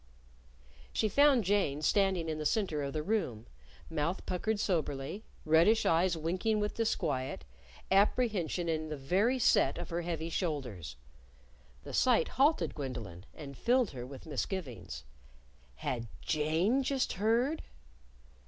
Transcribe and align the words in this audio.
She 0.91 1.07
found 1.07 1.43
Jane 1.43 1.83
standing 1.83 2.27
in 2.27 2.39
the 2.39 2.43
center 2.47 2.81
of 2.81 2.91
the 2.93 3.03
room, 3.03 3.45
mouth 3.87 4.25
puckered 4.25 4.59
soberly, 4.59 5.23
reddish 5.45 5.85
eyes 5.85 6.17
winking 6.17 6.59
with 6.59 6.73
disquiet, 6.73 7.45
apprehension 7.91 8.67
in 8.67 8.89
the 8.89 8.97
very 8.97 9.37
set 9.37 9.77
of 9.77 9.91
her 9.91 10.01
heavy 10.01 10.31
shoulders. 10.31 10.95
The 11.83 11.93
sight 11.93 12.29
halted 12.29 12.73
Gwendolyn, 12.73 13.27
and 13.35 13.55
filled 13.55 13.91
her 13.91 14.03
with 14.07 14.25
misgivings. 14.25 15.03
Had 15.75 16.07
Jane 16.23 16.81
just 16.81 17.13
heard? 17.13 17.61